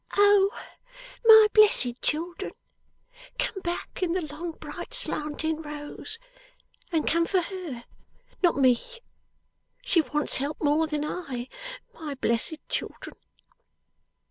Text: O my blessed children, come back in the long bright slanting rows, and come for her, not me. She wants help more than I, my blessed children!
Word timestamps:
O 0.17 0.49
my 1.25 1.47
blessed 1.53 2.01
children, 2.01 2.53
come 3.37 3.61
back 3.61 4.01
in 4.01 4.13
the 4.13 4.33
long 4.33 4.53
bright 4.53 4.95
slanting 4.95 5.61
rows, 5.61 6.17
and 6.91 7.05
come 7.05 7.27
for 7.27 7.41
her, 7.41 7.83
not 8.41 8.55
me. 8.57 8.81
She 9.83 10.01
wants 10.01 10.37
help 10.37 10.59
more 10.59 10.87
than 10.87 11.05
I, 11.05 11.47
my 11.93 12.15
blessed 12.15 12.67
children! 12.67 13.15